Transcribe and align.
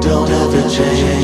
Don't 0.00 0.30
ever 0.30 0.68
change. 0.70 1.19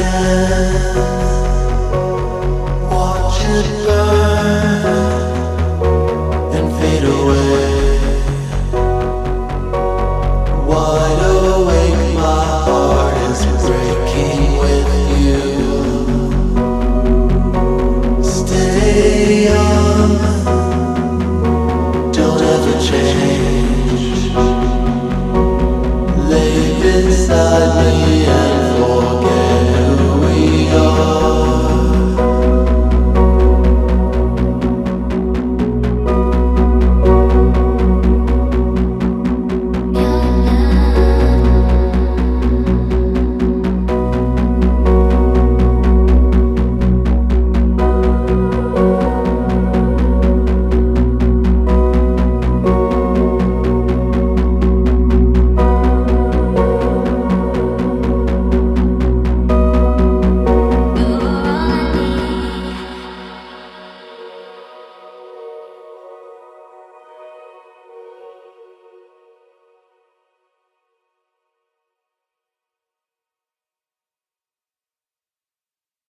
love. 0.00 1.37